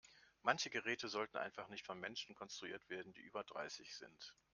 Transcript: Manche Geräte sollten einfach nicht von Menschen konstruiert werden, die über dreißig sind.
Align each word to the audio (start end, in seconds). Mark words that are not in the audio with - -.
Manche 0.41 0.71
Geräte 0.71 1.09
sollten 1.09 1.37
einfach 1.37 1.67
nicht 1.67 1.85
von 1.85 1.99
Menschen 1.99 2.33
konstruiert 2.33 2.89
werden, 2.89 3.13
die 3.13 3.21
über 3.21 3.43
dreißig 3.43 3.95
sind. 3.95 4.33